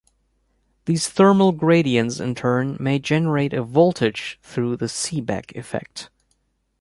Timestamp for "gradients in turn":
1.51-2.75